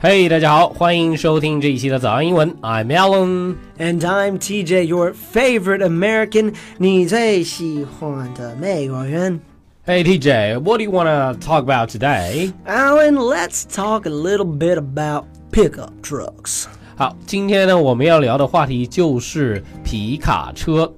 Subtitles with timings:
[0.00, 2.54] 嘿、大家好，欢迎收听这一期的早安英文。
[2.62, 3.56] I'm Alan。
[3.78, 6.54] And I'm TJ, your favorite American.
[6.76, 9.40] 你最喜欢的美国人。
[9.84, 12.52] Hey TJ, what do you want to talk about today?
[12.64, 16.66] Alan, let's talk a little bit about pickup trucks.
[16.94, 20.92] 好，今天呢，我们要聊的话题就是皮卡车。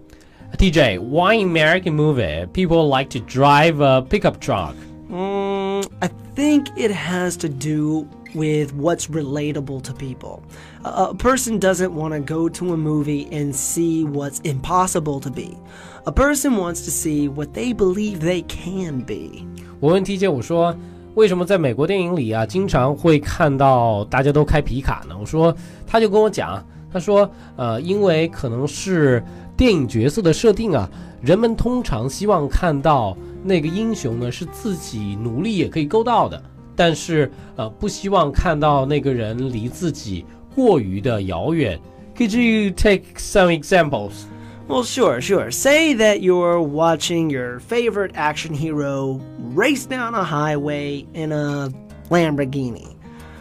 [0.59, 4.75] TJ, why in American movie people like to drive a pickup truck?
[5.11, 10.42] Mm, I think it has to do with what's relatable to people.
[10.84, 15.30] A, a person doesn't want to go to a movie and see what's impossible to
[15.30, 15.58] be.
[16.05, 19.45] A person wants to see what they believe they can be.
[19.80, 20.76] 我问 TJ 我说，
[21.16, 25.16] 为什么在美国电影里啊，经常会看到大家都开皮卡呢？
[25.20, 25.55] 我说，
[25.88, 29.23] 他就跟我讲，他说，呃，因为可能是
[29.55, 30.90] 电影角色的设定啊，
[31.22, 36.41] 人们通常希望看到那个英雄呢是自己努力也可以够到的，
[36.80, 41.80] 但是呃，不希望看到那个人离自己过于的遥远。
[42.16, 44.25] Could you take some examples?
[44.67, 45.52] Well, sure, sure.
[45.52, 49.22] Say that you're watching your favorite action hero
[49.53, 51.70] race down a highway in a
[52.09, 52.95] Lamborghini.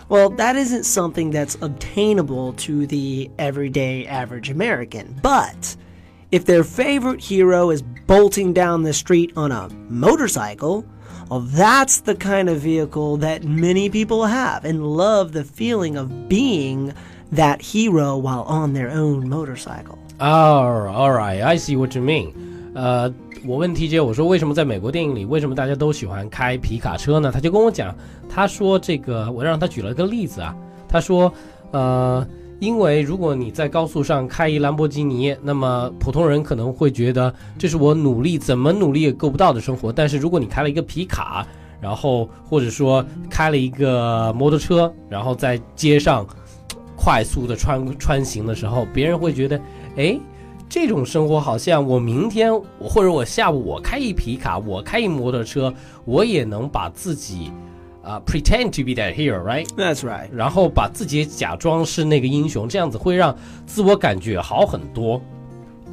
[0.08, 5.18] Well, that isn't something that's obtainable to the everyday average American.
[5.22, 5.76] But
[6.30, 10.84] if their favorite hero is bolting down the street on a motorcycle,
[11.28, 16.28] well, that's the kind of vehicle that many people have and love the feeling of
[16.28, 16.92] being
[17.32, 19.98] that hero while on their own motorcycle.
[20.20, 22.32] Oh, all right, I see what you mean.
[22.74, 23.12] 呃，
[23.46, 27.30] 我问 TJ，我说为什么在美国电影里，为什么大家都喜欢开皮卡车呢？
[27.32, 27.94] 他就跟我讲，
[28.28, 30.54] 他说这个，我让他举了个例子啊。
[30.88, 31.32] 他说，
[31.72, 32.26] 呃，
[32.59, 39.91] 因为如果你在高速上开一兰博基尼，那么普通人可能会觉得这是我努力怎么努力也够不到的生活。
[39.91, 41.47] 但是如果你开了一个皮卡，
[41.79, 46.27] 然后或者说开了一个摩托车，然后在街上
[46.97, 49.59] 快速的穿穿行的时候，别人会觉得。
[49.95, 50.19] 哎，
[50.67, 55.73] 这种生活好像我明天或者我下午我开一皮卡，我开一摩托车，
[56.03, 57.51] 我也能把自己
[58.01, 60.29] 啊、uh, pretend to be that hero，right？That's right.
[60.33, 65.21] 然后把自己假装是那个英雄，这样子会让自我感觉好很多。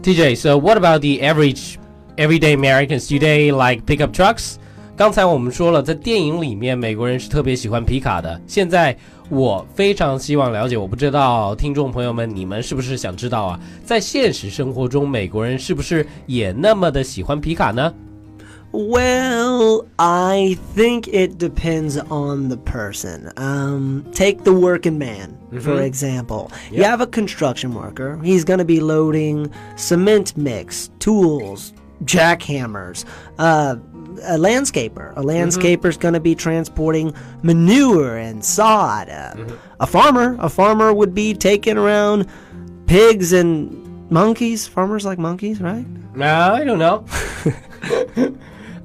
[0.02, 1.74] TJ，so what about the average
[2.16, 3.08] everyday Americans?
[3.08, 4.54] They like pickup trucks?
[4.96, 8.40] 刚才我们说了，在电影里面美国人是特别喜欢皮卡的。
[8.46, 8.96] 现在
[9.28, 13.60] 我非常希望了解，我不知道听众朋友们你们是不是想知道啊？
[13.84, 17.92] 在现实生活中，美国人是不是也那么的喜欢皮卡呢？
[18.78, 23.32] Well, I think it depends on the person.
[23.38, 26.52] Um, take the working man, for example.
[26.70, 28.20] You have a construction worker.
[28.22, 31.72] He's going to be loading cement mix, tools,
[32.04, 33.06] jackhammers.
[33.38, 33.76] Uh,
[34.24, 35.14] a landscaper.
[35.16, 39.08] A landscaper's going to be transporting manure and sod.
[39.08, 39.34] Uh,
[39.80, 40.36] A farmer.
[40.38, 42.26] A farmer would be taking around
[42.86, 44.66] pigs and monkeys.
[44.66, 45.86] Farmers like monkeys, right?
[46.20, 47.06] I don't know。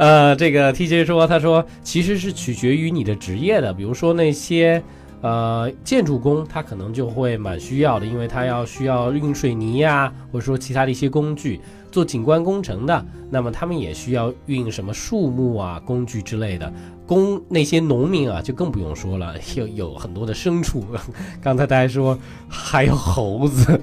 [0.02, 4.82] 呃，这个 TJ 说，他说其实是取决于你的职业的，比如说那些
[5.22, 11.62] 呃建筑工，他可能就会蛮需要的，因为他要需要运水泥呀、或者说其他的一些工具。
[11.92, 16.74] 做景观工程的，那么他们也需要运什么树木啊、工具之类的。
[17.06, 20.84] 工那些农民啊，就更不用说了，有有很多的牲畜。
[21.44, 22.18] 刚才他还说
[22.50, 23.80] 还有猴子，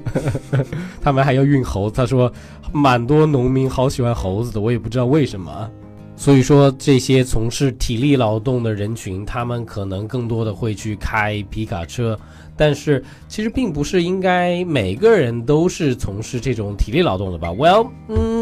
[1.01, 1.97] 他们还要运猴子。
[1.97, 2.33] 他说
[2.73, 5.71] 蛮多农民好喜欢猴子的，我也不知道为什么。
[6.18, 12.18] 所以说，这些从事体力劳动的人群，他们可能更多的会去开皮卡车，
[12.56, 17.50] 但是其实并不是应该每个人都是从事这种体力劳动的吧？
[17.50, 17.90] Well,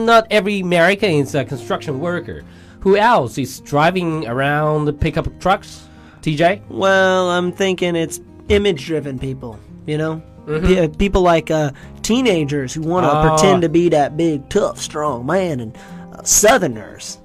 [0.05, 2.41] not every American is a construction worker.
[2.83, 5.79] Who else is driving around pickup trucks?
[6.21, 6.59] TJ?
[6.69, 9.55] Well, I'm thinking it's image driven people,
[9.85, 10.21] you know?
[10.45, 13.21] Pe- people like uh, teenagers who want to Ah.
[13.37, 15.71] pretend to be that big, tough, strong man, and
[16.11, 17.19] uh, Southerners.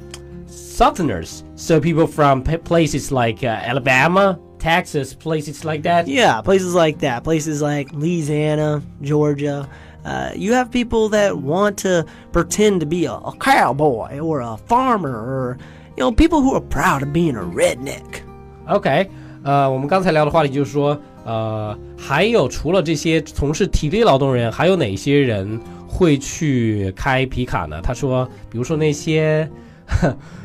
[0.81, 1.45] Southerners.
[1.55, 6.09] So people from p- places like uh, Alabama, Texas, places like that.
[6.09, 7.23] Yeah, places like that.
[7.23, 9.69] Places like Louisiana, Georgia.
[10.05, 14.57] Uh, you have people that want to pretend to be a, a cowboy or a
[14.57, 15.59] farmer or,
[15.97, 18.23] you know, people who are proud of being a redneck.
[18.69, 19.11] OK，
[19.43, 27.81] 呃，我们刚才聊的话题就是说，呃，还有除了这些从事体力劳动人，还有哪些人会去开皮卡呢？
[27.83, 29.49] 他说，比如说那些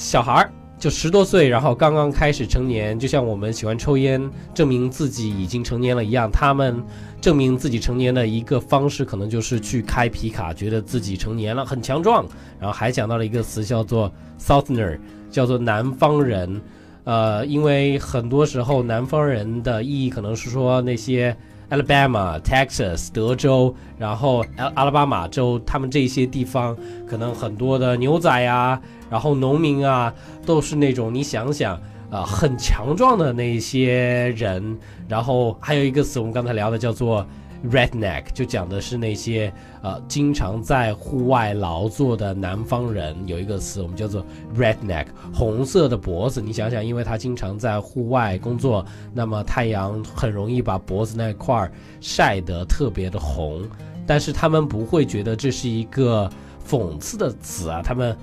[0.00, 4.18] 小孩儿，就十多岁，然后刚刚开始成年，就像我们喜欢抽烟，
[4.54, 6.82] 证明自己已经成年了一样，他们
[7.20, 12.24] 证明自己成年的一个方式，可能就是去开皮卡，觉得自己成年了，很强壮。
[12.58, 14.10] 然后还讲到了一个词叫做
[14.40, 14.98] Southerner，
[15.30, 16.58] 叫做南方人。
[17.04, 21.36] 呃，因为很多时候南方人的意义可能是说那些
[21.70, 24.44] Alabama、Texas、德州，然后
[24.74, 26.76] 阿拉巴马州，他们这些地方
[27.06, 30.12] 可能很多的牛仔呀，然后农民啊，
[30.44, 31.80] 都是那种你想想。
[32.10, 34.76] 啊，很强壮的那些人，
[35.06, 37.24] 然后还有一个词，我们刚才聊的叫做
[37.68, 39.52] redneck，就讲的是那些
[39.82, 43.16] 呃经常在户外劳作的南方人。
[43.26, 44.24] 有一个词，我们叫做
[44.56, 46.40] redneck，红色的脖子。
[46.40, 53.62] 你想想，因为他经常在户外工作，那么太阳很容易把脖子那块儿晒得特别的红。
[54.06, 56.30] 但是他们不会觉得这是一个
[56.68, 58.16] 讽刺的词啊，他们。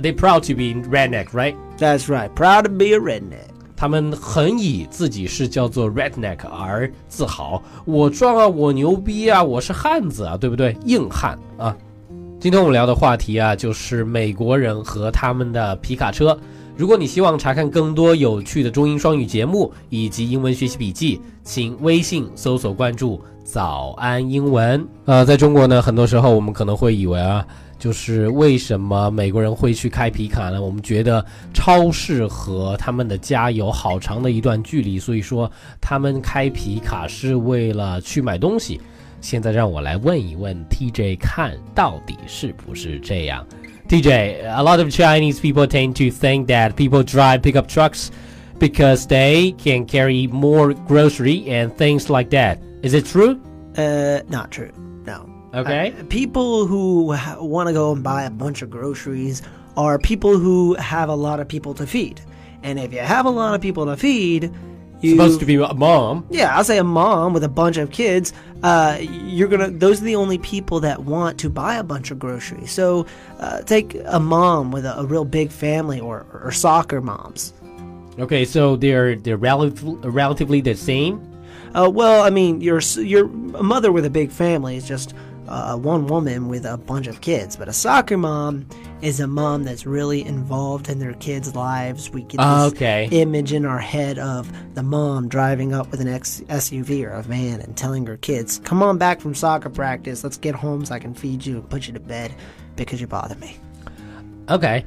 [0.00, 1.54] they proud to be redneck, right?
[1.78, 2.28] That's right.
[2.34, 3.55] Proud to be a redneck.
[3.76, 7.62] 他们很以自己是叫做 redneck 而自豪。
[7.84, 10.74] 我壮啊，我牛逼啊，我是汉子啊，对不对？
[10.86, 11.76] 硬汉啊！
[12.40, 16.38] 今天我们聊的话题啊，就是美国人和他们的皮卡车。
[16.76, 24.86] 如果你希望查看更多有趣的中英双语节目以及英文学习笔记，请微信搜索关注“早安英文”。
[25.06, 27.46] 呃，在中国呢，很多时候我们可能会以为啊。
[27.79, 30.61] 就是为什么美国人会去开皮卡呢？
[30.61, 38.79] 我们觉得超市和他们的家有好长的一段距离，所以说他们开皮卡是为了去买东西。
[39.19, 43.45] 现在让我来问一问 TJ，看到底是不是这样？
[43.87, 48.07] TJ，a lot of Chinese people tend to think that people drive pickup trucks
[48.59, 52.57] because they can carry more grocery and things like that.
[52.83, 53.37] Is it true?
[53.75, 54.71] Uh, not true.
[55.56, 55.62] No.
[55.62, 55.94] Okay.
[55.98, 59.42] Uh, people who ha- want to go and buy a bunch of groceries
[59.76, 62.20] are people who have a lot of people to feed.
[62.62, 64.52] And if you have a lot of people to feed,
[65.00, 66.26] you, supposed to be a mom.
[66.30, 68.32] Yeah, I'll say a mom with a bunch of kids.
[68.62, 72.18] Uh, you're gonna; those are the only people that want to buy a bunch of
[72.18, 72.70] groceries.
[72.70, 73.06] So,
[73.38, 77.52] uh, take a mom with a, a, real big family, or, or soccer moms.
[78.18, 81.20] Okay, so they're they're relatively relatively the same.
[81.74, 85.12] Uh, well, I mean, your your mother with a big family is just
[85.47, 88.65] uh, one woman with a bunch of kids, but a soccer mom
[89.01, 92.09] is a mom that's really involved in their kids' lives.
[92.11, 93.09] We get this okay.
[93.11, 97.23] image in our head of the mom driving up with an X- SUV or a
[97.23, 100.23] van and telling her kids, "Come on back from soccer practice.
[100.23, 102.31] Let's get home so I can feed you and put you to bed
[102.75, 103.57] because you bother me."
[104.47, 104.85] Okay,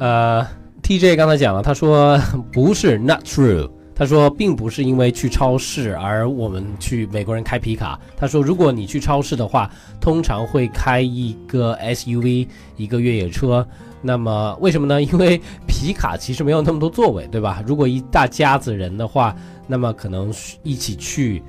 [0.00, 0.46] uh,
[0.82, 2.18] TJ 刚才讲了，他说
[2.52, 3.68] 不是 not true。
[3.95, 7.99] 他说，并不是因为去超市而我们去美国人开皮卡。
[8.17, 9.69] 他说，如果你去超市的话，
[10.01, 13.65] 通常会开一个 SUV，一个越野车。
[14.01, 15.01] 那么为什么呢？
[15.01, 17.63] 因为皮卡其实没有那么多座位，对吧？
[17.65, 19.35] 如果一大家子人的话，
[19.67, 21.41] 那么可能一起去，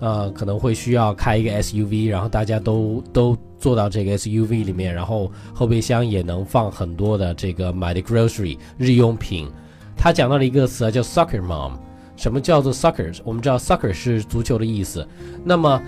[0.00, 9.48] 呃，可能会需要开一个 SUV，然后大家都都坐到这个 SUV 里面，然后后备箱也能放很多的这个买的 grocery 日用品。
[9.96, 11.72] 他讲到了一个词叫 soccer mom。
[12.20, 13.18] 什么叫做 soccer？
[13.24, 15.08] 我们知道 soccer 是足球的意思。
[15.42, 15.80] 那么，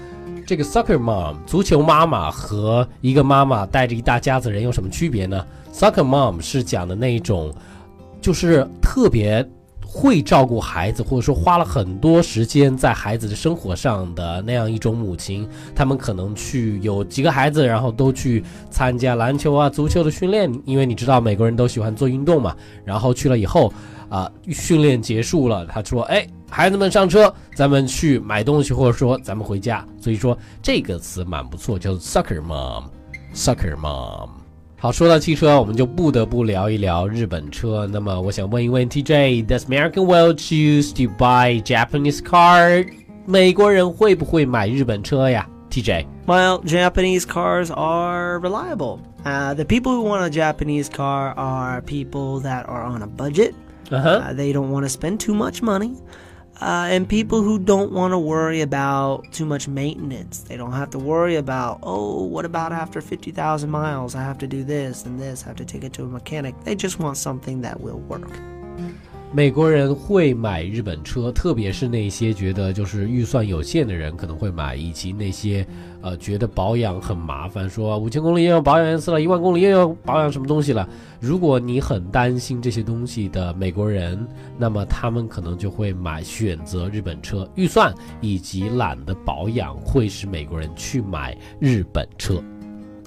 [0.46, 5.44] 这个 soccer mom 足球妈妈和一个妈妈带着一大家子人有什么区别呢
[5.74, 7.52] ？soccer mom 是讲的那一种，
[8.18, 9.46] 就是特别
[9.84, 15.46] 会照顾孩子，或者说花了很多时间在孩子的生活上的那样一种母亲。
[15.74, 22.56] 他们可能去有几个孩子，然后都去参加篮球啊、足球的训练，因为你知道美国人都喜欢做运动嘛。
[22.86, 23.70] 然后去了以后。
[24.12, 34.28] 啊、呃，训练结束了，他说：“哎，孩子们上车，咱们去买东西，或者说咱们回家。”所以说这个词蛮不错，叫 “soccer mom”，“soccer mom”。
[34.78, 37.88] 好，说到汽车，我们就不得不聊一聊日本车。
[37.90, 42.86] 那么我想问一问 TJ，Does American will choose to buy Japanese car？
[43.24, 46.04] 美国人会不会买日本车呀？TJ。
[46.26, 48.98] Well, Japanese cars are reliable.
[49.24, 53.54] Uh, the people who want a Japanese car are people that are on a budget.
[53.92, 54.08] Uh-huh.
[54.08, 55.96] Uh, they don't want to spend too much money.
[56.60, 60.40] Uh, and people who don't want to worry about too much maintenance.
[60.40, 64.14] They don't have to worry about, oh, what about after 50,000 miles?
[64.14, 66.54] I have to do this and this, I have to take it to a mechanic.
[66.62, 68.30] They just want something that will work.
[69.34, 75.66] 美国人会买日本车，特别是那些觉得就是预算有限的人可能会买，以及那些
[76.02, 80.86] 呃觉得保养很麻烦，说五千公里又要保养一次了，一万公里又要保养什么东西了。
[81.18, 84.22] 如果你很担心这些东西的美国人，
[84.58, 87.48] 那么他们可能就会买选择日本车。
[87.54, 92.34] 预算以及懒得保养会使美国人去买日本车。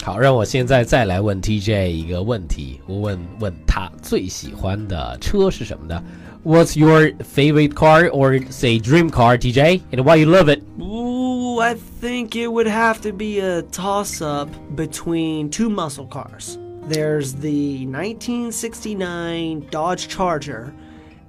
[0.04, 6.02] 好，让我现在再来问 TJ 一个问题，我问问他最喜欢的车是什么的？
[6.42, 10.62] What's your favorite car or say dream car, TJ, and why you love it?
[10.80, 16.56] Ooh, I think it would have to be a toss-up between two muscle cars.
[16.88, 20.72] There's the 1969 Dodge Charger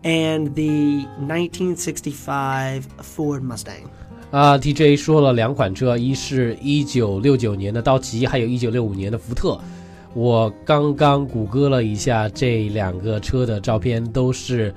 [0.05, 3.89] and the 1965 Ford Mustang.
[4.35, 9.59] 啊，TJ 说了两款车，一是一九六九年的道奇，还有一九六五年的福特。
[10.13, 14.73] 我刚刚谷歌了一下这两个车的照片，都是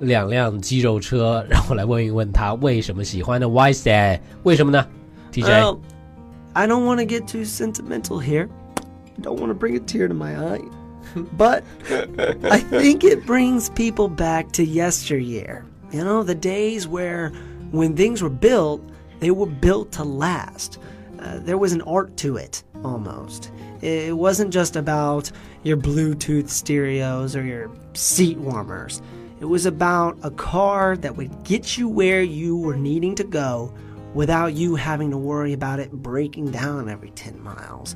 [0.00, 1.44] 两辆肌肉车。
[1.48, 3.48] 让我来问一问他为什么喜欢呢？
[3.48, 4.20] Why is that？
[4.42, 4.86] 为什么呢？
[5.32, 5.78] TJ， Well,
[6.52, 8.48] I don't want to get too sentimental here.
[9.22, 10.60] Don't want to bring a tear to my eye.
[11.38, 11.62] But
[12.50, 15.64] I think it brings people back to yesteryear.
[15.90, 17.32] You know, the days where
[17.70, 18.82] when things were built,
[19.21, 20.79] they were built to last.
[21.19, 23.51] Uh, there was an art to it, almost.
[23.81, 25.31] It wasn't just about
[25.63, 29.01] your Bluetooth stereos or your seat warmers.
[29.39, 33.73] It was about a car that would get you where you were needing to go
[34.15, 37.93] without you having to worry about it breaking down every 10 miles.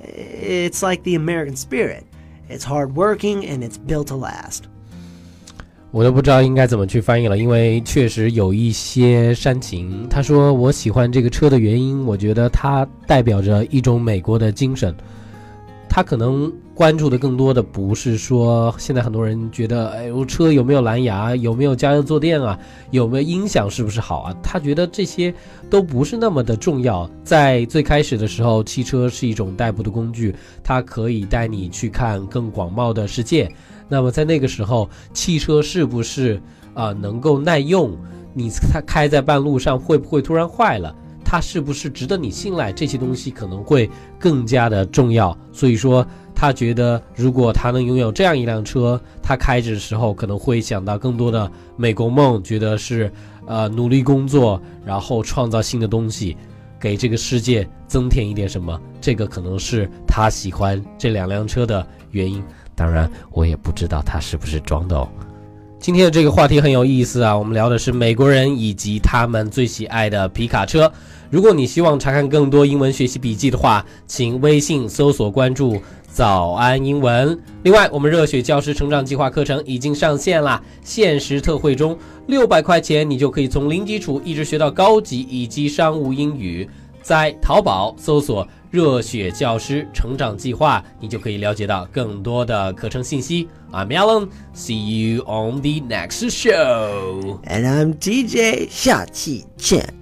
[0.00, 2.06] It's like the American spirit.
[2.48, 4.68] It's hardworking and it's built to last.
[5.92, 10.06] 我都不知道应该怎么去翻译了，因为确实有一些煽情。
[10.08, 14.94] 他说我喜欢这个车的原因，我觉得它代表着一种美国的精神。
[15.92, 22.56] 他可能关注的更多的不是说现在很多人觉得，哎，我车有没有蓝牙，有没有加热坐垫啊，
[22.92, 24.36] 有没有音响是不是好啊？
[24.40, 25.34] 他觉得这些
[25.68, 27.10] 都不是那么的重要。
[27.24, 30.32] 在最开始的时候，汽车是一种代步的工具，
[30.62, 33.52] 它可以带你去看更广袤的世界。
[33.88, 36.40] 那么在那个时候，汽车是不是
[36.72, 37.98] 啊、能够耐用？
[38.32, 40.94] 你它开在半路上会不会突然坏了？
[41.30, 42.72] 它是不是值得你信赖？
[42.72, 45.36] 这些东西可能会更加的重要。
[45.52, 53.12] 所以说，他觉得如果他能拥有这样一辆车，他开着的时候可能会想到更多的美国梦，觉得是
[53.46, 56.36] 呃努力工作，然后创造新的东西，
[56.80, 58.76] 给这个世界增添一点什么。
[59.00, 62.42] 这个可能是他喜欢这两辆车的原因。
[62.74, 65.08] 当然，我也不知道他是不是装的哦。
[65.80, 70.92] 今天的这个话题很有意思啊，我们聊的是美国人以及他们最喜爱的皮卡车。
[71.30, 75.80] 如果你希望查看更多英文学习笔记的话，请微信搜索关注
[76.12, 77.38] “早安英文”。
[77.64, 81.96] 另外，我们热血教师成长计划课程已经上线啦，限时特惠中，
[82.26, 86.68] 六百块钱你就可以从零基础一直学到高级以及商务英语。
[87.02, 93.48] 在淘宝搜索“热血教师成长计划”，你就可以了解到更多的课程信息。
[93.72, 97.40] I'm Alan，see you on the next show。
[97.44, 99.99] And I'm DJ，下期见。